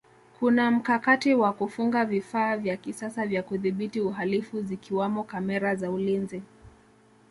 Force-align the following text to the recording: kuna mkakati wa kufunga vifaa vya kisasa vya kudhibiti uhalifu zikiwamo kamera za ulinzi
kuna 0.39 0.71
mkakati 0.71 1.33
wa 1.35 1.53
kufunga 1.53 2.05
vifaa 2.05 2.57
vya 2.57 2.77
kisasa 2.77 3.27
vya 3.27 3.43
kudhibiti 3.43 4.01
uhalifu 4.01 4.61
zikiwamo 4.61 5.23
kamera 5.23 5.75
za 5.75 5.91
ulinzi 5.91 6.43